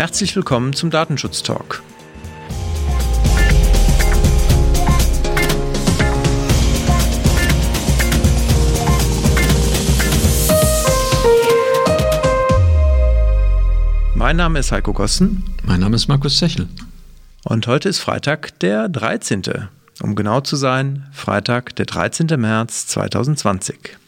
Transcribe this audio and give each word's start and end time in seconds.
Herzlich 0.00 0.34
willkommen 0.34 0.72
zum 0.72 0.88
Datenschutz 0.88 1.42
Talk. 1.42 1.82
Mein 14.14 14.36
Name 14.36 14.60
ist 14.60 14.72
Heiko 14.72 14.94
Gossen. 14.94 15.44
Mein 15.66 15.80
Name 15.80 15.96
ist 15.96 16.08
Markus 16.08 16.38
Sechel. 16.38 16.66
Und 17.44 17.66
heute 17.66 17.90
ist 17.90 17.98
Freitag, 17.98 18.58
der 18.60 18.88
13. 18.88 19.42
Um 20.00 20.14
genau 20.14 20.40
zu 20.40 20.56
sein, 20.56 21.08
Freitag, 21.12 21.76
der 21.76 21.84
13. 21.84 22.40
März 22.40 22.86
2020. 22.86 23.99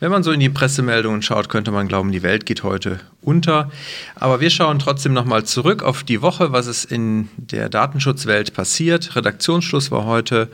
Wenn 0.00 0.12
man 0.12 0.22
so 0.22 0.30
in 0.30 0.38
die 0.38 0.48
Pressemeldungen 0.48 1.22
schaut, 1.22 1.48
könnte 1.48 1.72
man 1.72 1.88
glauben, 1.88 2.12
die 2.12 2.22
Welt 2.22 2.46
geht 2.46 2.62
heute 2.62 3.00
unter. 3.20 3.70
Aber 4.14 4.40
wir 4.40 4.50
schauen 4.50 4.78
trotzdem 4.78 5.12
nochmal 5.12 5.44
zurück 5.44 5.82
auf 5.82 6.04
die 6.04 6.22
Woche, 6.22 6.52
was 6.52 6.68
es 6.68 6.84
in 6.84 7.28
der 7.36 7.68
Datenschutzwelt 7.68 8.54
passiert. 8.54 9.16
Redaktionsschluss 9.16 9.90
war 9.90 10.04
heute 10.04 10.48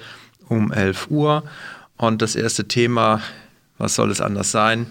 um 0.49 0.73
11 0.73 1.11
Uhr. 1.11 1.45
Und 1.99 2.23
das 2.23 2.37
erste 2.37 2.69
Thema, 2.69 3.21
was 3.77 3.95
soll 3.95 4.11
es 4.11 4.23
anders 4.23 4.51
sein, 4.51 4.87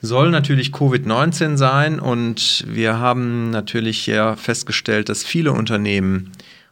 soll 0.00 0.30
natürlich 0.30 0.70
Covid-19 0.70 1.56
sein. 1.56 1.98
Und 1.98 2.64
wir 2.68 3.00
haben 3.00 3.50
natürlich 3.50 4.06
ja 4.06 4.36
festgestellt, 4.36 5.08
dass 5.08 5.24
viele 5.24 5.50
Unternehmen, 5.50 6.30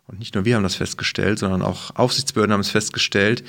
und 0.08 0.18
nicht 0.18 0.34
nur 0.34 0.44
wir 0.44 0.56
haben 0.56 0.62
das 0.62 0.76
festgestellt, 0.76 1.38
sondern 1.38 1.62
auch 1.62 1.94
Aufsichtsbehörden 1.96 2.52
haben 2.52 2.60
es 2.60 2.70
festgestellt, 2.70 3.42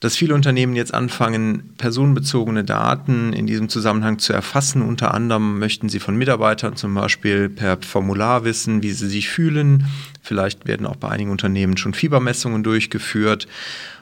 dass 0.00 0.16
viele 0.16 0.34
Unternehmen 0.34 0.76
jetzt 0.76 0.94
anfangen, 0.94 1.74
personenbezogene 1.76 2.62
Daten 2.64 3.32
in 3.32 3.46
diesem 3.46 3.68
Zusammenhang 3.68 4.18
zu 4.18 4.32
erfassen. 4.32 4.80
Unter 4.82 5.12
anderem 5.12 5.58
möchten 5.58 5.88
sie 5.88 5.98
von 5.98 6.16
Mitarbeitern 6.16 6.76
zum 6.76 6.94
Beispiel 6.94 7.48
per 7.48 7.78
Formular 7.82 8.44
wissen, 8.44 8.82
wie 8.82 8.92
sie 8.92 9.08
sich 9.08 9.28
fühlen. 9.28 9.86
Vielleicht 10.22 10.66
werden 10.66 10.86
auch 10.86 10.96
bei 10.96 11.08
einigen 11.08 11.30
Unternehmen 11.30 11.76
schon 11.76 11.94
Fiebermessungen 11.94 12.62
durchgeführt. 12.62 13.48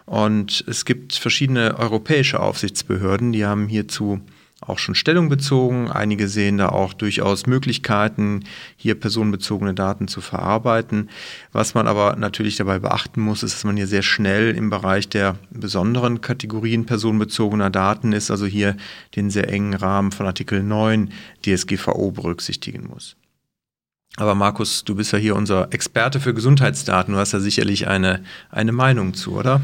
Und 0.05 0.65
es 0.69 0.85
gibt 0.85 1.15
verschiedene 1.15 1.79
europäische 1.79 2.41
Aufsichtsbehörden, 2.41 3.33
die 3.33 3.47
haben 3.47 3.67
hierzu 3.67 4.21
auch 4.67 4.79
schon 4.79 4.95
Stellung 4.95 5.29
bezogen. 5.29 5.91
Einige 5.91 6.29
sehen 6.29 6.59
da 6.59 6.71
auch 6.71 6.93
durchaus 6.93 7.47
Möglichkeiten, 7.47 8.45
hier 8.77 8.95
personenbezogene 8.99 9.75
Daten 9.75 10.09
zu 10.09 10.21
verarbeiten. 10.21 11.11
Was 11.53 11.75
man 11.75 11.87
aber 11.87 12.17
natürlich 12.17 12.57
dabei 12.57 12.79
beachten 12.79 13.21
muss, 13.21 13.43
ist, 13.43 13.55
dass 13.55 13.65
man 13.65 13.77
hier 13.77 13.87
sehr 13.87 14.03
schnell 14.03 14.55
im 14.55 14.71
Bereich 14.71 15.09
der 15.09 15.37
besonderen 15.51 16.21
Kategorien 16.21 16.87
personenbezogener 16.87 17.71
Daten 17.71 18.13
ist, 18.13 18.31
also 18.31 18.47
hier 18.47 18.77
den 19.15 19.31
sehr 19.31 19.49
engen 19.49 19.75
Rahmen 19.75 20.13
von 20.13 20.27
Artikel 20.27 20.63
9 20.63 21.11
DSGVO 21.45 22.11
berücksichtigen 22.11 22.89
muss. 22.89 23.17
Aber 24.17 24.35
Markus, 24.35 24.83
du 24.85 24.95
bist 24.95 25.13
ja 25.13 25.19
hier 25.19 25.37
unser 25.37 25.73
Experte 25.75 26.21
für 26.21 26.33
Gesundheitsdaten. 26.33 27.13
Du 27.13 27.21
hast 27.21 27.33
ja 27.33 27.41
sicherlich 27.41 27.87
eine, 27.87 28.25
eine 28.51 28.73
Meinung 28.73 29.13
zu, 29.13 29.37
oder? 29.37 29.61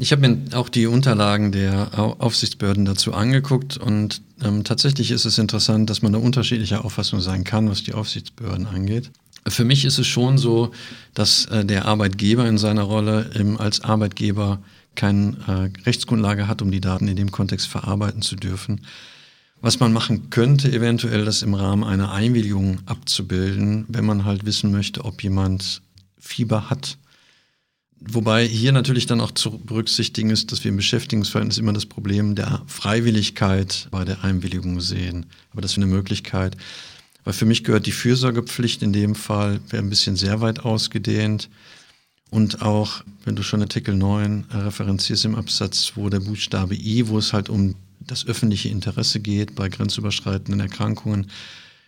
Ich 0.00 0.12
habe 0.12 0.26
mir 0.26 0.56
auch 0.56 0.70
die 0.70 0.86
Unterlagen 0.86 1.52
der 1.52 1.98
Aufsichtsbehörden 1.98 2.86
dazu 2.86 3.12
angeguckt 3.12 3.76
und 3.76 4.22
ähm, 4.42 4.64
tatsächlich 4.64 5.10
ist 5.10 5.26
es 5.26 5.36
interessant, 5.36 5.90
dass 5.90 6.00
man 6.00 6.14
da 6.14 6.18
unterschiedlicher 6.18 6.86
Auffassung 6.86 7.20
sein 7.20 7.44
kann, 7.44 7.68
was 7.68 7.84
die 7.84 7.92
Aufsichtsbehörden 7.92 8.66
angeht. 8.66 9.10
Für 9.46 9.64
mich 9.64 9.84
ist 9.84 9.98
es 9.98 10.06
schon 10.06 10.38
so, 10.38 10.72
dass 11.12 11.44
äh, 11.46 11.66
der 11.66 11.84
Arbeitgeber 11.84 12.48
in 12.48 12.56
seiner 12.56 12.84
Rolle 12.84 13.30
ähm, 13.34 13.58
als 13.58 13.82
Arbeitgeber 13.82 14.62
keine 14.94 15.36
äh, 15.46 15.82
Rechtsgrundlage 15.84 16.48
hat, 16.48 16.62
um 16.62 16.70
die 16.70 16.80
Daten 16.80 17.06
in 17.06 17.16
dem 17.16 17.30
Kontext 17.30 17.66
verarbeiten 17.68 18.22
zu 18.22 18.36
dürfen. 18.36 18.86
Was 19.60 19.80
man 19.80 19.92
machen 19.92 20.30
könnte, 20.30 20.72
eventuell 20.72 21.26
das 21.26 21.42
im 21.42 21.52
Rahmen 21.52 21.84
einer 21.84 22.10
Einwilligung 22.10 22.78
abzubilden, 22.86 23.84
wenn 23.88 24.06
man 24.06 24.24
halt 24.24 24.46
wissen 24.46 24.70
möchte, 24.70 25.04
ob 25.04 25.22
jemand 25.22 25.82
Fieber 26.18 26.70
hat 26.70 26.96
Wobei 28.00 28.46
hier 28.46 28.72
natürlich 28.72 29.04
dann 29.04 29.20
auch 29.20 29.30
zu 29.30 29.58
berücksichtigen 29.58 30.30
ist, 30.30 30.50
dass 30.50 30.64
wir 30.64 30.70
im 30.70 30.78
Beschäftigungsverhältnis 30.78 31.58
immer 31.58 31.74
das 31.74 31.84
Problem 31.84 32.34
der 32.34 32.62
Freiwilligkeit 32.66 33.88
bei 33.90 34.06
der 34.06 34.24
Einwilligung 34.24 34.80
sehen. 34.80 35.26
Aber 35.52 35.60
das 35.60 35.72
ist 35.72 35.76
eine 35.76 35.86
Möglichkeit. 35.86 36.56
Weil 37.24 37.34
für 37.34 37.44
mich 37.44 37.62
gehört 37.62 37.84
die 37.84 37.92
Fürsorgepflicht 37.92 38.82
in 38.82 38.94
dem 38.94 39.14
Fall, 39.14 39.60
wäre 39.68 39.82
ein 39.82 39.90
bisschen 39.90 40.16
sehr 40.16 40.40
weit 40.40 40.60
ausgedehnt. 40.60 41.50
Und 42.30 42.62
auch, 42.62 43.04
wenn 43.24 43.36
du 43.36 43.42
schon 43.42 43.60
Artikel 43.60 43.94
9 43.94 44.46
referenzierst 44.50 45.26
im 45.26 45.34
Absatz 45.34 45.82
2 45.86 46.08
der 46.08 46.20
Buchstabe 46.20 46.74
I, 46.74 47.08
wo 47.08 47.18
es 47.18 47.34
halt 47.34 47.50
um 47.50 47.74
das 48.00 48.26
öffentliche 48.26 48.70
Interesse 48.70 49.20
geht 49.20 49.54
bei 49.54 49.68
grenzüberschreitenden 49.68 50.60
Erkrankungen, 50.60 51.30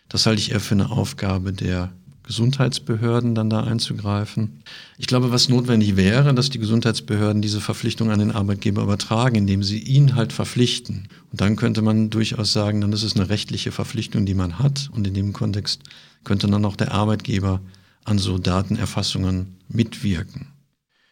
das 0.09 0.27
halte 0.27 0.41
ich 0.41 0.51
eher 0.51 0.59
für 0.59 0.75
eine 0.75 0.91
Aufgabe 0.91 1.53
der 1.53 1.91
Gesundheitsbehörden 2.23 3.35
dann 3.35 3.49
da 3.49 3.63
einzugreifen. 3.63 4.63
Ich 4.97 5.07
glaube, 5.07 5.31
was 5.31 5.49
notwendig 5.49 5.95
wäre, 5.97 6.33
dass 6.33 6.49
die 6.49 6.59
Gesundheitsbehörden 6.59 7.41
diese 7.41 7.61
Verpflichtung 7.61 8.11
an 8.11 8.19
den 8.19 8.31
Arbeitgeber 8.31 8.81
übertragen, 8.83 9.35
indem 9.35 9.63
sie 9.63 9.79
ihn 9.79 10.15
halt 10.15 10.33
verpflichten. 10.33 11.09
Und 11.31 11.41
dann 11.41 11.55
könnte 11.55 11.81
man 11.81 12.09
durchaus 12.09 12.53
sagen, 12.53 12.81
dann 12.81 12.93
ist 12.93 13.03
es 13.03 13.15
eine 13.15 13.29
rechtliche 13.29 13.71
Verpflichtung, 13.71 14.25
die 14.25 14.35
man 14.35 14.59
hat. 14.59 14.89
Und 14.93 15.05
in 15.05 15.13
dem 15.13 15.33
Kontext 15.33 15.81
könnte 16.23 16.47
dann 16.47 16.65
auch 16.65 16.77
der 16.77 16.93
Arbeitgeber 16.93 17.61
an 18.05 18.17
so 18.17 18.37
Datenerfassungen 18.37 19.57
mitwirken. 19.67 20.47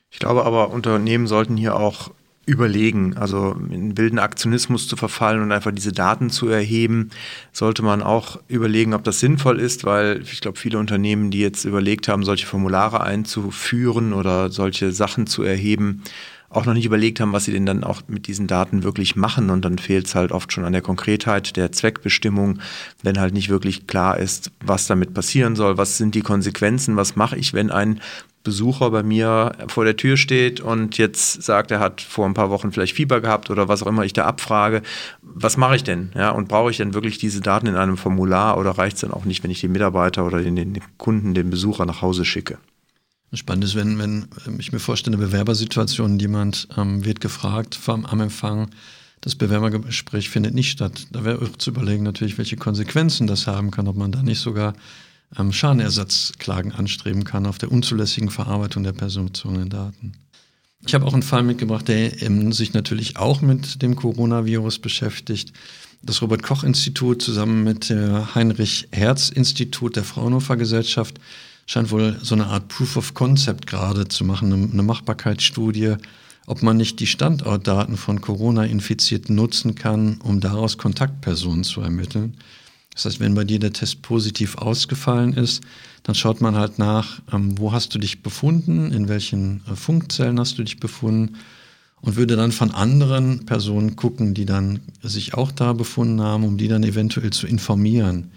Ich 0.10 0.20
glaube 0.20 0.46
aber, 0.46 0.72
Unternehmen 0.72 1.28
sollten 1.28 1.58
hier 1.58 1.76
auch 1.76 2.12
überlegen. 2.46 3.18
Also 3.18 3.56
in 3.70 3.98
wilden 3.98 4.20
Aktionismus 4.20 4.88
zu 4.88 4.96
verfallen 4.96 5.42
und 5.42 5.52
einfach 5.52 5.72
diese 5.72 5.92
Daten 5.92 6.30
zu 6.30 6.48
erheben, 6.48 7.10
sollte 7.52 7.84
man 7.84 8.02
auch 8.02 8.40
überlegen, 8.48 8.94
ob 8.94 9.04
das 9.04 9.20
sinnvoll 9.20 9.60
ist, 9.60 9.86
weil 9.86 10.22
ich 10.24 10.42
glaube, 10.42 10.58
viele 10.58 10.80
Unternehmen, 10.80 11.32
die 11.32 11.40
jetzt 11.40 11.66
überlegt 11.66 12.08
haben, 12.08 12.24
solche 12.24 12.48
Formulare 12.48 13.02
einzuführen 13.02 14.14
oder 14.14 14.50
solche 14.50 14.92
Sachen 14.92 15.28
zu 15.28 15.44
erheben, 15.44 16.04
auch 16.52 16.66
noch 16.66 16.74
nicht 16.74 16.86
überlegt 16.86 17.20
haben, 17.20 17.32
was 17.32 17.46
sie 17.46 17.54
denn 17.54 17.66
dann 17.66 17.84
auch 17.84 18.02
mit 18.08 18.28
diesen 18.28 18.48
Daten 18.48 18.84
wirklich 18.84 19.16
machen. 19.16 19.50
Und 19.50 19.64
dann 19.64 19.78
fehlt 19.78 20.08
es 20.08 20.16
halt 20.16 20.32
oft 20.32 20.52
schon 20.52 20.66
an 20.66 20.74
der 20.74 20.82
Konkretheit 20.82 21.56
der 21.56 21.72
Zweckbestimmung, 21.72 22.60
wenn 23.04 23.20
halt 23.20 23.34
nicht 23.34 23.50
wirklich 23.50 23.88
klar 23.88 24.18
ist, 24.18 24.52
was 24.60 24.88
damit 24.88 25.14
passieren 25.14 25.56
soll, 25.56 25.78
was 25.78 25.98
sind 25.98 26.14
die 26.14 26.22
Konsequenzen, 26.22 26.98
was 26.98 27.16
mache 27.16 27.38
ich, 27.38 27.54
wenn 27.54 27.72
ein 27.72 28.02
Besucher 28.44 28.90
bei 28.92 29.04
mir 29.04 29.52
vor 29.68 29.86
der 29.86 29.98
Tür 29.98 30.18
steht 30.18 30.60
und 30.60 30.98
jetzt 30.98 31.44
sagt, 31.44 31.72
er 31.72 31.80
hat 31.80 32.02
vor 32.02 32.26
ein 32.26 32.34
paar 32.34 32.50
Wochen 32.50 32.72
vielleicht 32.72 32.96
Fieber 32.96 33.22
gehabt 33.22 33.50
oder 33.50 33.68
was 33.68 33.84
auch 33.84 33.88
immer 33.88 34.04
ich 34.04 34.14
da 34.14 34.26
abfrage, 34.26 34.82
was 35.22 35.58
mache 35.58 35.76
ich 35.76 35.84
denn? 35.84 36.12
Ja, 36.16 36.32
und 36.32 36.48
brauche 36.48 36.72
ich 36.72 36.78
denn 36.78 36.94
wirklich 36.94 37.18
diese 37.18 37.42
Daten 37.42 37.68
in 37.68 37.76
einem 37.76 37.98
Formular 37.98 38.58
oder 38.58 38.72
reicht 38.72 38.96
es 38.96 39.02
dann 39.02 39.12
auch 39.12 39.26
nicht, 39.26 39.44
wenn 39.44 39.52
ich 39.52 39.62
den 39.62 39.72
Mitarbeiter 39.72 40.26
oder 40.26 40.42
den, 40.42 40.56
den 40.56 40.80
Kunden, 40.98 41.34
den 41.34 41.50
Besucher 41.50 41.86
nach 41.86 42.02
Hause 42.02 42.26
schicke? 42.26 42.58
Spannend 43.34 43.64
ist, 43.64 43.76
wenn, 43.76 43.98
wenn 43.98 44.28
ich 44.60 44.74
mir 44.74 44.80
vorstelle, 44.80 45.16
Bewerbersituation, 45.16 46.20
jemand 46.20 46.68
ähm, 46.76 47.06
wird 47.06 47.22
gefragt 47.22 47.76
vom, 47.76 48.06
am 48.06 48.20
Empfang, 48.20 48.70
das 49.22 49.36
Bewerbergespräch 49.36 50.30
findet 50.30 50.54
nicht 50.54 50.72
statt. 50.72 51.08
Da 51.12 51.24
wäre 51.24 51.42
auch 51.42 51.58
zu 51.58 51.70
überlegen 51.70 52.04
natürlich, 52.04 52.38
welche 52.38 52.58
Konsequenzen 52.58 53.28
das 53.28 53.48
haben 53.48 53.72
kann, 53.72 53.88
ob 53.88 53.96
man 53.96 54.12
da 54.12 54.22
nicht 54.22 54.40
sogar 54.40 54.74
ähm, 55.38 55.52
Schadenersatzklagen 55.52 56.72
anstreben 56.72 57.24
kann 57.24 57.46
auf 57.46 57.58
der 57.58 57.72
unzulässigen 57.72 58.30
Verarbeitung 58.30 58.84
der 58.84 58.94
personenbezogenen 58.94 59.70
Daten. 59.70 60.14
Ich 60.86 60.94
habe 60.94 61.06
auch 61.06 61.14
einen 61.14 61.24
Fall 61.24 61.44
mitgebracht, 61.44 61.88
der 61.88 62.22
ähm, 62.22 62.52
sich 62.52 62.74
natürlich 62.74 63.18
auch 63.18 63.42
mit 63.42 63.82
dem 63.82 63.96
Coronavirus 63.96 64.80
beschäftigt. 64.80 65.54
Das 66.02 66.22
Robert 66.22 66.42
Koch 66.42 66.64
Institut 66.64 67.22
zusammen 67.22 67.64
mit 67.64 67.90
der 67.90 68.34
Heinrich 68.34 68.88
Herz 68.92 69.30
Institut 69.30 69.96
der 69.96 70.04
Fraunhofer 70.04 70.58
Gesellschaft 70.58 71.20
scheint 71.68 71.92
wohl 71.92 72.18
so 72.22 72.34
eine 72.34 72.48
Art 72.48 72.68
Proof 72.70 72.98
of 72.98 73.14
Concept 73.14 73.68
gerade 73.68 74.08
zu 74.08 74.26
machen, 74.26 74.72
eine 74.72 74.84
Machbarkeitsstudie, 74.84 75.96
ob 76.48 76.64
man 76.64 76.78
nicht 76.78 77.00
die 77.00 77.08
Standortdaten 77.08 77.98
von 77.98 78.20
Corona-Infizierten 78.20 79.36
nutzen 79.36 79.76
kann, 79.76 80.20
um 80.22 80.40
daraus 80.40 80.80
Kontaktpersonen 80.80 81.64
zu 81.64 81.82
ermitteln. 81.82 82.36
Das 82.94 83.06
heißt, 83.06 83.20
wenn 83.20 83.36
bei 83.36 83.44
dir 83.44 83.60
der 83.60 83.74
Test 83.74 84.02
positiv 84.02 84.58
ausgefallen 84.58 85.34
ist, 85.34 85.62
dann 86.04 86.16
schaut 86.16 86.42
man 86.42 86.56
halt 86.56 86.80
nach, 86.80 87.22
ähm, 87.32 87.58
wo 87.58 87.72
hast 87.72 87.96
du 87.96 88.00
dich 88.00 88.22
befunden, 88.22 88.92
in 88.92 89.08
welchen 89.08 89.62
äh, 89.68 89.76
Funkzellen 89.76 90.40
hast 90.40 90.58
du 90.58 90.64
dich 90.64 90.80
befunden 90.80 91.38
und 92.02 92.16
würde 92.16 92.36
dann 92.36 92.52
von 92.52 92.72
anderen 92.72 93.46
Personen 93.46 93.96
gucken, 93.96 94.34
die 94.34 94.46
dann 94.46 94.80
sich 95.04 95.36
auch 95.36 95.52
da 95.52 95.74
befunden 95.74 96.22
haben, 96.22 96.44
um 96.44 96.58
die 96.58 96.68
dann 96.68 96.84
eventuell 96.84 97.30
zu 97.30 97.48
informieren. 97.48 98.32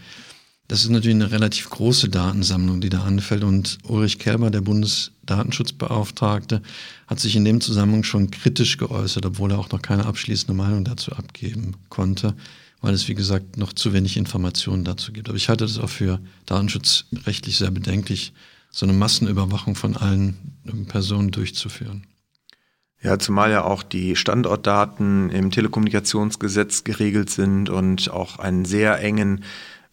Das 0.69 0.83
ist 0.83 0.91
natürlich 0.91 1.17
eine 1.17 1.31
relativ 1.31 1.69
große 1.71 2.09
Datensammlung, 2.09 2.81
die 2.81 2.89
da 2.89 3.03
anfällt. 3.03 3.45
Und 3.45 3.79
Ulrich 3.85 4.19
Kerber, 4.19 4.51
der 4.51 4.62
Bundesdatenschutzbeauftragte, 4.62 6.62
hat 7.06 7.21
sich 7.21 7.37
in 7.37 7.45
dem 7.45 7.61
Zusammenhang 7.61 8.03
schon 8.03 8.31
kritisch 8.31 8.79
geäußert, 8.79 9.27
obwohl 9.27 9.53
er 9.53 9.59
auch 9.59 9.71
noch 9.71 9.83
keine 9.83 10.06
abschließende 10.06 10.55
Meinung 10.55 10.85
dazu 10.85 11.12
abgeben 11.12 11.75
konnte 11.89 12.35
weil 12.85 12.93
es, 12.93 13.09
wie 13.09 13.15
gesagt, 13.15 13.57
noch 13.57 13.73
zu 13.73 13.95
wenig 13.95 14.19
Informationen 14.19 14.85
dazu 14.85 15.11
gibt. 15.11 15.31
Aber 15.31 15.39
ich 15.39 15.49
halte 15.49 15.65
das 15.65 15.79
auch 15.79 15.89
für 15.89 16.21
datenschutzrechtlich 16.45 17.57
sehr 17.57 17.71
bedenklich, 17.71 18.35
so 18.71 18.85
eine 18.85 18.93
Massenüberwachung 18.93 19.75
von 19.75 19.97
allen 19.97 20.37
Personen 20.87 21.31
durchzuführen. 21.31 22.07
Ja, 23.01 23.19
zumal 23.19 23.51
ja 23.51 23.65
auch 23.65 23.83
die 23.83 24.17
Standortdaten 24.17 25.31
im 25.31 25.51
Telekommunikationsgesetz 25.51 26.85
geregelt 26.85 27.31
sind 27.31 27.71
und 27.71 28.11
auch 28.11 28.39
einen 28.39 28.67
sehr 28.67 29.01
engen 29.01 29.45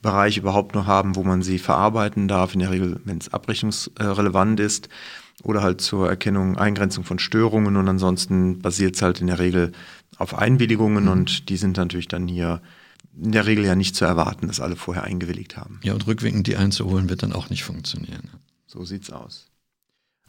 Bereich 0.01 0.37
überhaupt 0.37 0.75
noch 0.75 0.85
haben, 0.85 1.15
wo 1.15 1.23
man 1.23 1.43
sie 1.43 1.59
verarbeiten 1.59 2.27
darf, 2.27 2.55
in 2.55 2.59
der 2.59 2.71
Regel, 2.71 2.99
wenn 3.05 3.19
es 3.19 3.31
abrechnungsrelevant 3.31 4.59
ist 4.59 4.89
oder 5.43 5.61
halt 5.61 5.79
zur 5.79 6.09
Erkennung, 6.09 6.57
Eingrenzung 6.57 7.05
von 7.05 7.19
Störungen 7.19 7.77
und 7.77 7.87
ansonsten 7.87 8.59
basiert 8.59 8.95
es 8.95 9.01
halt 9.01 9.21
in 9.21 9.27
der 9.27 9.39
Regel 9.39 9.71
auf 10.21 10.37
Einwilligungen 10.37 11.05
mhm. 11.05 11.11
und 11.11 11.49
die 11.49 11.57
sind 11.57 11.77
natürlich 11.77 12.07
dann 12.07 12.27
hier 12.27 12.61
in 13.21 13.31
der 13.31 13.45
Regel 13.45 13.65
ja 13.65 13.75
nicht 13.75 13.95
zu 13.95 14.05
erwarten, 14.05 14.47
dass 14.47 14.59
alle 14.59 14.75
vorher 14.75 15.03
eingewilligt 15.03 15.57
haben. 15.57 15.79
Ja, 15.83 15.93
und 15.93 16.07
rückwirkend 16.07 16.47
die 16.47 16.55
einzuholen 16.55 17.09
wird 17.09 17.23
dann 17.23 17.33
auch 17.33 17.49
nicht 17.49 17.63
funktionieren. 17.63 18.29
So 18.67 18.85
sieht's 18.85 19.11
aus. 19.11 19.47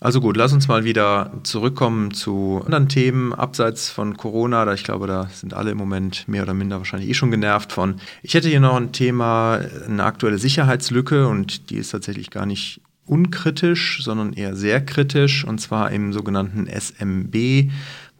Also 0.00 0.20
gut, 0.20 0.36
lass 0.36 0.52
uns 0.52 0.66
mal 0.66 0.82
wieder 0.82 1.30
zurückkommen 1.44 2.12
zu 2.12 2.60
anderen 2.64 2.88
Themen 2.88 3.32
abseits 3.32 3.88
von 3.88 4.16
Corona. 4.16 4.64
Da 4.64 4.74
ich 4.74 4.82
glaube, 4.82 5.06
da 5.06 5.28
sind 5.32 5.54
alle 5.54 5.70
im 5.70 5.78
Moment 5.78 6.26
mehr 6.26 6.42
oder 6.42 6.54
minder 6.54 6.78
wahrscheinlich 6.78 7.08
eh 7.08 7.14
schon 7.14 7.30
genervt 7.30 7.72
von. 7.72 8.00
Ich 8.20 8.34
hätte 8.34 8.48
hier 8.48 8.58
noch 8.58 8.74
ein 8.74 8.90
Thema, 8.90 9.60
eine 9.86 10.02
aktuelle 10.02 10.38
Sicherheitslücke 10.38 11.28
und 11.28 11.70
die 11.70 11.76
ist 11.76 11.90
tatsächlich 11.90 12.30
gar 12.30 12.46
nicht 12.46 12.80
unkritisch, 13.06 14.02
sondern 14.02 14.32
eher 14.32 14.56
sehr 14.56 14.84
kritisch 14.84 15.44
und 15.44 15.60
zwar 15.60 15.92
im 15.92 16.12
sogenannten 16.12 16.66
SMB. 16.66 17.70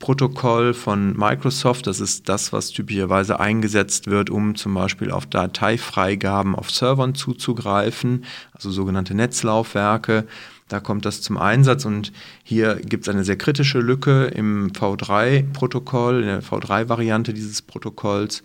Protokoll 0.03 0.75
von 0.75 1.17
Microsoft. 1.17 1.87
Das 1.87 2.01
ist 2.01 2.29
das, 2.29 2.53
was 2.53 2.71
typischerweise 2.71 3.39
eingesetzt 3.39 4.09
wird, 4.09 4.31
um 4.31 4.57
zum 4.57 4.75
Beispiel 4.75 5.13
auf 5.13 5.27
Dateifreigaben 5.27 6.57
auf 6.57 6.73
Servern 6.73 7.15
zuzugreifen, 7.15 8.25
also 8.53 8.73
sogenannte 8.73 9.15
Netzlaufwerke. 9.15 10.27
Da 10.67 10.81
kommt 10.81 11.05
das 11.05 11.23
zum 11.23 11.39
Einsatz 11.39 11.85
und 11.85 12.13
hier 12.43 12.81
gibt 12.85 13.07
es 13.07 13.15
eine 13.15 13.23
sehr 13.23 13.37
kritische 13.37 13.79
Lücke 13.79 14.25
im 14.25 14.73
V3-Protokoll, 14.73 16.23
in 16.23 16.27
der 16.27 16.43
V3-Variante 16.43 17.33
dieses 17.33 17.63
Protokolls. 17.63 18.43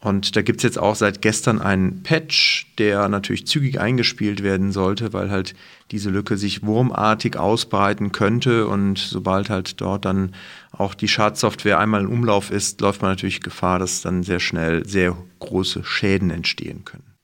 Und 0.00 0.36
da 0.36 0.42
gibt 0.42 0.60
es 0.60 0.62
jetzt 0.62 0.78
auch 0.78 0.94
seit 0.94 1.22
gestern 1.22 1.60
einen 1.60 2.04
Patch, 2.04 2.72
der 2.78 3.08
natürlich 3.08 3.48
zügig 3.48 3.80
eingespielt 3.80 4.44
werden 4.44 4.70
sollte, 4.70 5.12
weil 5.12 5.28
halt 5.30 5.56
diese 5.90 6.10
Lücke 6.10 6.36
sich 6.36 6.62
wurmartig 6.62 7.36
ausbreiten 7.36 8.12
könnte. 8.12 8.68
Und 8.68 8.98
sobald 8.98 9.50
halt 9.50 9.80
dort 9.80 10.04
dann 10.04 10.34
auch 10.70 10.94
die 10.94 11.08
Schadsoftware 11.08 11.80
einmal 11.80 12.02
in 12.02 12.06
Umlauf 12.06 12.52
ist, 12.52 12.80
läuft 12.80 13.02
man 13.02 13.10
natürlich 13.10 13.40
Gefahr, 13.40 13.80
dass 13.80 14.02
dann 14.02 14.22
sehr 14.22 14.38
schnell 14.38 14.86
sehr 14.86 15.16
große 15.40 15.82
Schäden 15.82 16.30
entstehen 16.30 16.84
können. 16.84 17.14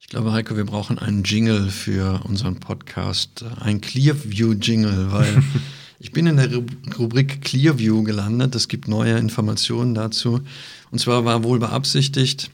Ich 0.00 0.08
glaube, 0.08 0.32
Heiko, 0.32 0.56
wir 0.56 0.64
brauchen 0.64 0.98
einen 0.98 1.22
Jingle 1.22 1.68
für 1.68 2.22
unseren 2.24 2.58
Podcast, 2.58 3.44
ein 3.60 3.80
Clearview-Jingle, 3.80 5.12
weil 5.12 5.44
ich 6.02 6.12
bin 6.12 6.26
in 6.26 6.38
der 6.38 6.50
Rubrik 6.98 7.42
Clearview 7.42 8.02
gelandet. 8.02 8.54
Es 8.54 8.68
gibt 8.68 8.88
neue 8.88 9.18
Informationen 9.18 9.94
dazu. 9.94 10.40
Und 10.90 10.98
zwar 10.98 11.26
war 11.26 11.44
wohl 11.44 11.58
beabsichtigt, 11.58 12.50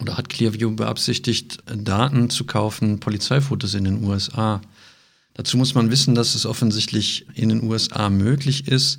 oder 0.00 0.16
hat 0.16 0.30
Clearview 0.30 0.74
beabsichtigt, 0.74 1.58
Daten 1.66 2.30
zu 2.30 2.44
kaufen, 2.44 2.98
Polizeifotos 2.98 3.74
in 3.74 3.84
den 3.84 4.02
USA. 4.02 4.62
Dazu 5.34 5.58
muss 5.58 5.74
man 5.74 5.90
wissen, 5.90 6.14
dass 6.14 6.34
es 6.34 6.46
offensichtlich 6.46 7.26
in 7.34 7.50
den 7.50 7.64
USA 7.64 8.08
möglich 8.08 8.66
ist, 8.66 8.98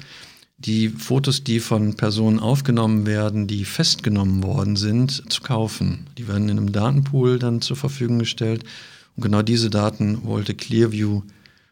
die 0.59 0.89
Fotos, 0.89 1.43
die 1.43 1.59
von 1.59 1.95
Personen 1.95 2.39
aufgenommen 2.39 3.07
werden, 3.07 3.47
die 3.47 3.65
festgenommen 3.65 4.43
worden 4.43 4.75
sind, 4.75 5.31
zu 5.33 5.41
kaufen. 5.41 6.05
Die 6.19 6.27
werden 6.27 6.49
in 6.49 6.59
einem 6.59 6.71
Datenpool 6.71 7.39
dann 7.39 7.61
zur 7.61 7.77
Verfügung 7.77 8.19
gestellt. 8.19 8.63
Und 9.15 9.23
genau 9.23 9.41
diese 9.41 9.71
Daten 9.71 10.23
wollte 10.23 10.53
Clearview 10.53 11.23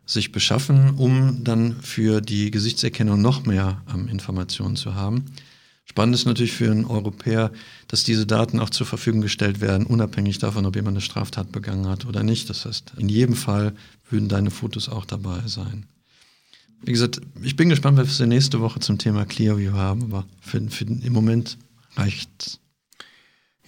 sich 0.10 0.32
beschaffen, 0.32 0.96
um 0.98 1.44
dann 1.44 1.80
für 1.82 2.20
die 2.20 2.50
Gesichtserkennung 2.50 3.22
noch 3.22 3.46
mehr 3.46 3.84
ähm, 3.94 4.08
Informationen 4.08 4.76
zu 4.76 4.96
haben. 4.96 5.26
Spannend 5.86 6.16
ist 6.16 6.26
natürlich 6.26 6.52
für 6.52 6.72
einen 6.72 6.86
Europäer, 6.86 7.52
dass 7.88 8.04
diese 8.04 8.26
Daten 8.26 8.60
auch 8.60 8.72
zur 8.72 8.88
Verfügung 8.88 9.22
gestellt 9.22 9.62
werden, 9.62 9.86
unabhängig 9.86 10.40
davon, 10.40 10.66
ob 10.66 10.76
jemand 10.76 10.96
eine 10.96 11.02
Straftat 11.02 11.52
begangen 11.52 11.88
hat 11.88 12.06
oder 12.06 12.24
nicht. 12.24 12.50
Das 12.50 12.66
heißt, 12.66 12.94
in 12.98 13.08
jedem 13.08 13.36
Fall 13.36 13.74
würden 14.10 14.30
deine 14.30 14.50
Fotos 14.50 14.90
auch 14.90 15.06
dabei 15.06 15.42
sein. 15.46 15.86
Wie 16.82 16.92
gesagt, 16.92 17.22
ich 17.44 17.56
bin 17.56 17.70
gespannt, 17.70 17.98
was 17.98 18.20
wir 18.20 18.26
nächste 18.26 18.62
Woche 18.62 18.80
zum 18.80 18.98
Thema 18.98 19.26
Clearview 19.26 19.74
haben, 19.74 20.04
aber 20.04 20.26
für, 20.42 20.62
für 20.70 20.86
im 20.86 21.14
Moment 21.14 21.58
reicht's. 21.96 22.60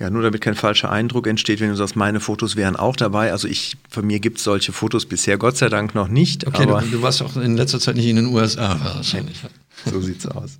Ja, 0.01 0.09
nur 0.09 0.23
damit 0.23 0.41
kein 0.41 0.55
falscher 0.55 0.91
Eindruck 0.91 1.27
entsteht, 1.27 1.59
wenn 1.59 1.69
du 1.69 1.75
sagst, 1.75 1.95
meine 1.95 2.19
Fotos 2.19 2.55
wären 2.55 2.75
auch 2.75 2.95
dabei. 2.95 3.31
Also 3.31 3.47
ich, 3.47 3.77
von 3.87 4.07
mir 4.07 4.19
gibt 4.19 4.39
es 4.39 4.43
solche 4.43 4.73
Fotos 4.73 5.05
bisher 5.05 5.37
Gott 5.37 5.57
sei 5.57 5.69
Dank 5.69 5.93
noch 5.93 6.07
nicht. 6.07 6.47
Okay, 6.47 6.65
du, 6.65 6.73
du, 6.89 7.01
warst 7.03 7.21
auch 7.21 7.37
in 7.37 7.55
letzter 7.55 7.79
Zeit 7.79 7.97
nicht 7.97 8.07
in 8.07 8.15
den 8.15 8.25
USA 8.25 8.79
wahrscheinlich. 8.83 9.43
So 9.85 10.01
sieht's 10.01 10.25
aus. 10.25 10.57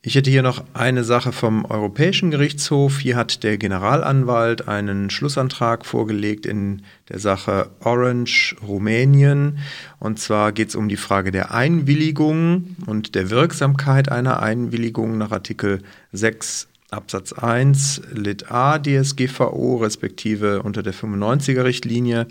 Ich 0.00 0.14
hätte 0.14 0.30
hier 0.30 0.42
noch 0.42 0.64
eine 0.72 1.04
Sache 1.04 1.32
vom 1.32 1.66
Europäischen 1.66 2.30
Gerichtshof. 2.30 2.98
Hier 2.98 3.14
hat 3.14 3.42
der 3.42 3.58
Generalanwalt 3.58 4.66
einen 4.66 5.10
Schlussantrag 5.10 5.84
vorgelegt 5.84 6.46
in 6.46 6.80
der 7.10 7.18
Sache 7.18 7.68
Orange 7.80 8.56
Rumänien. 8.66 9.58
Und 10.00 10.18
zwar 10.18 10.52
geht 10.52 10.70
es 10.70 10.76
um 10.76 10.88
die 10.88 10.96
Frage 10.96 11.30
der 11.30 11.52
Einwilligung 11.52 12.74
und 12.86 13.14
der 13.14 13.28
Wirksamkeit 13.28 14.10
einer 14.10 14.42
Einwilligung 14.42 15.18
nach 15.18 15.30
Artikel 15.30 15.82
6 16.12 16.68
Absatz 16.92 17.32
1 17.32 18.02
Lit 18.12 18.50
A 18.50 18.78
DSGVO 18.78 19.76
respektive 19.76 20.62
unter 20.62 20.82
der 20.82 20.94
95er 20.94 21.64
Richtlinie. 21.64 22.26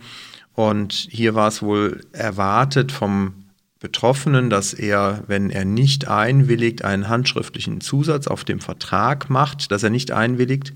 Und 0.53 0.93
hier 0.93 1.33
war 1.33 1.47
es 1.47 1.61
wohl 1.61 2.01
erwartet 2.11 2.91
vom 2.91 3.33
Betroffenen, 3.79 4.51
dass 4.51 4.73
er, 4.73 5.23
wenn 5.27 5.49
er 5.49 5.65
nicht 5.65 6.07
einwilligt, 6.07 6.85
einen 6.85 7.09
handschriftlichen 7.09 7.81
Zusatz 7.81 8.27
auf 8.27 8.43
dem 8.43 8.59
Vertrag 8.59 9.29
macht, 9.29 9.71
dass 9.71 9.81
er 9.81 9.89
nicht 9.89 10.11
einwilligt. 10.11 10.73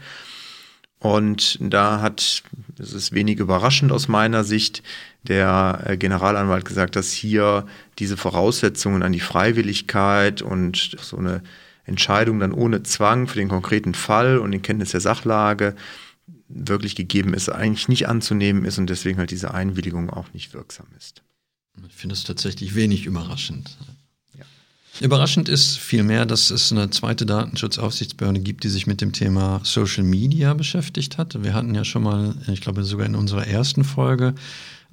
Und 0.98 1.60
da 1.62 2.02
hat, 2.02 2.42
das 2.76 2.94
ist 2.94 3.14
wenig 3.14 3.38
überraschend 3.38 3.92
aus 3.92 4.08
meiner 4.08 4.44
Sicht, 4.44 4.82
der 5.22 5.84
äh, 5.86 5.98
Generalanwalt 5.98 6.66
gesagt, 6.66 6.96
dass 6.96 7.12
hier 7.12 7.68
diese 8.00 8.18
Voraussetzungen 8.18 9.04
an 9.04 9.12
die 9.12 9.20
Freiwilligkeit 9.20 10.42
und 10.42 10.96
so 11.00 11.18
eine 11.18 11.44
Entscheidung 11.86 12.40
dann 12.40 12.52
ohne 12.52 12.84
Zwang 12.84 13.28
für 13.28 13.38
den 13.38 13.50
konkreten 13.50 13.94
Fall 13.94 14.38
und 14.40 14.54
in 14.54 14.62
Kenntnis 14.62 14.92
der 14.92 15.02
Sachlage 15.02 15.76
wirklich 16.48 16.96
gegeben 16.96 17.34
ist, 17.34 17.50
eigentlich 17.50 17.88
nicht 17.88 18.08
anzunehmen 18.08 18.66
ist 18.66 18.78
und 18.78 18.90
deswegen 18.90 19.18
halt 19.18 19.32
diese 19.32 19.54
Einwilligung 19.54 20.10
auch 20.10 20.34
nicht 20.34 20.54
wirksam 20.54 20.88
ist. 20.98 21.22
Ich 21.88 21.96
finde 21.96 22.14
es 22.14 22.24
tatsächlich 22.24 22.76
wenig 22.76 23.06
überraschend. 23.06 23.78
Ja. 24.38 24.46
Überraschend 25.02 25.50
ist 25.50 25.78
vielmehr, 25.78 26.26
dass 26.26 26.52
es 26.52 26.72
eine 26.72 26.90
zweite 26.90 27.26
Datenschutzaufsichtsbehörde 27.26 28.40
gibt, 28.40 28.64
die 28.64 28.70
sich 28.70 28.88
mit 28.88 29.02
dem 29.02 29.12
Thema 29.12 29.60
Social 29.64 30.04
Media 30.04 30.54
beschäftigt 30.54 31.18
hat. 31.18 31.44
Wir 31.44 31.54
hatten 31.54 31.76
ja 31.76 31.84
schon 31.84 32.04
mal, 32.04 32.36
ich 32.48 32.62
glaube 32.62 32.84
sogar 32.84 33.06
in 33.06 33.16
unserer 33.16 33.46
ersten 33.46 33.84
Folge, 33.84 34.36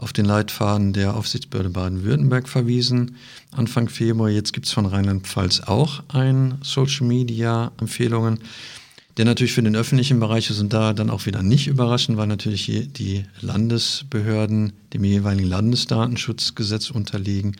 auf 0.03 0.13
den 0.13 0.27
Leitfaden 0.27 0.93
der 0.93 1.15
Aufsichtsbehörde 1.15 1.71
Baden-Württemberg 1.71 2.49
verwiesen, 2.49 3.17
Anfang 3.53 3.89
Februar. 3.89 4.29
Jetzt 4.29 4.53
gibt 4.53 4.67
es 4.67 4.73
von 4.73 4.87
Rheinland-Pfalz 4.87 5.61
auch 5.61 6.03
ein 6.09 6.59
Social 6.63 7.07
Media 7.07 7.71
Empfehlungen. 7.81 8.41
Der 9.17 9.27
natürlich 9.27 9.53
für 9.53 9.63
den 9.63 9.77
öffentlichen 9.77 10.19
Bereich 10.21 10.49
ist 10.49 10.59
und 10.59 10.73
da 10.73 10.95
dann 10.95 11.11
auch 11.11 11.27
wieder 11.27 11.43
nicht 11.43 11.69
überraschend, 11.69 12.17
weil 12.17 12.27
natürlich 12.27 12.65
die 12.97 13.25
Landesbehörden 13.43 14.73
dem 14.95 15.05
jeweiligen 15.05 15.49
Landesdatenschutzgesetz 15.49 16.91
unterliegen. 16.91 17.57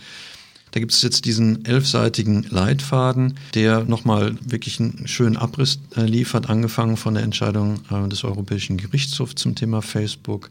Da 0.73 0.81
gibt 0.81 0.93
es 0.93 1.03
jetzt 1.03 1.27
diesen 1.27 1.67
elfseitigen 1.67 2.45
Leitfaden, 2.49 3.35
der 3.55 3.85
nochmal 3.85 4.35
wirklich 4.43 4.81
einen 4.81 5.07
schönen 5.07 5.37
Abriss 5.37 5.79
äh, 5.95 6.07
liefert, 6.07 6.49
angefangen 6.49 6.97
von 6.97 7.13
der 7.13 7.23
Entscheidung 7.23 7.81
äh, 7.91 8.09
des 8.09 8.25
Europäischen 8.25 8.79
Gerichtshofs 8.79 9.35
zum 9.35 9.55
Thema 9.55 9.83
Facebook, 9.83 10.51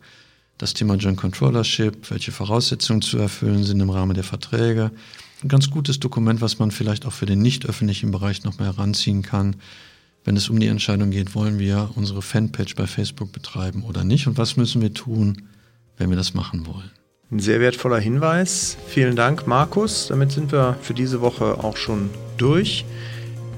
das 0.62 0.74
Thema 0.74 0.96
Joint 0.96 1.18
Controllership, 1.18 2.10
welche 2.12 2.32
Voraussetzungen 2.32 3.01
zu 3.01 3.18
erfüllen 3.18 3.63
sind 3.63 3.80
im 3.80 3.89
Rahmen 3.89 4.13
der 4.13 4.24
Verträge. 4.24 4.91
Ein 5.44 5.48
ganz 5.48 5.70
gutes 5.70 6.00
Dokument, 6.00 6.39
was 6.39 6.60
man 6.60 6.72
vielleicht 6.72 7.06
auch 7.06 7.13
für 7.13 7.25
den 7.25 7.41
nicht 7.41 7.65
öffentlichen 7.65 8.12
Bereich 8.12 8.44
nochmal 8.44 8.68
heranziehen 8.68 9.24
kann 9.24 9.56
wenn 10.24 10.38
es 10.38 10.50
um 10.50 10.60
die 10.60 10.68
Entscheidung 10.68 11.10
geht, 11.10 11.34
wollen 11.36 11.58
wir 11.58 11.89
unsere 11.96 12.22
Fanpage 12.22 12.75
bei 12.75 12.86
Facebook 12.86 13.32
betreiben 13.32 13.84
oder 13.84 14.03
nicht 14.03 14.27
und 14.27 14.38
was 14.38 14.56
müssen 14.56 14.82
wir 14.82 14.94
tun, 14.94 15.44
wenn 15.98 16.10
wir 16.10 16.18
das 16.18 16.34
machen 16.34 16.68
wollen. 16.68 16.91
Ein 17.32 17.39
sehr 17.39 17.60
wertvoller 17.60 18.00
Hinweis. 18.00 18.77
Vielen 18.88 19.15
Dank, 19.15 19.48
Markus. 19.48 20.08
Damit 20.08 20.32
sind 20.32 20.51
wir 20.51 20.77
für 20.82 20.94
diese 20.94 21.22
Woche 21.22 21.63
auch 21.63 21.77
schon 21.77 22.10
durch. 22.38 22.86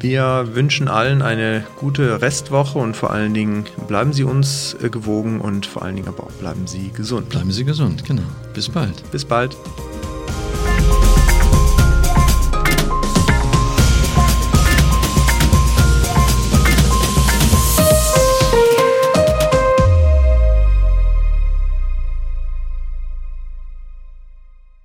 Wir 0.03 0.50
wünschen 0.51 0.89
allen 0.89 1.22
eine 1.22 1.65
gute 1.77 2.22
Restwoche 2.22 2.77
und 2.77 2.93
vor 2.93 3.12
allen 3.12 3.33
Dingen 3.33 3.63
bleiben 3.88 4.12
Sie 4.12 4.25
uns 4.25 4.75
äh, 4.83 4.89
gewogen 4.89 5.39
und 5.39 5.65
vor 5.65 5.83
allen 5.83 5.95
Dingen 5.95 6.10
aber 6.10 6.25
auch 6.25 6.31
bleiben 6.31 6.67
Sie 6.67 6.91
gesund. 6.93 7.29
Bleiben 7.29 7.51
Sie 7.51 7.63
gesund, 7.63 8.03
genau. 8.03 8.24
Bis 8.53 8.67
bald. 8.67 9.10
Bis 9.12 9.24
bald. 9.24 9.55